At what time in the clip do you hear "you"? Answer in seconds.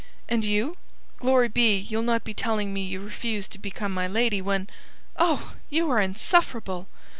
0.43-0.77, 5.69-5.91